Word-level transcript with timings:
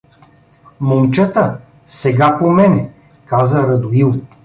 —Момчета, 0.79 1.57
сега 1.87 2.37
по 2.37 2.49
мене— 2.49 2.89
каза 3.25 3.63
Радоил. 3.67 4.13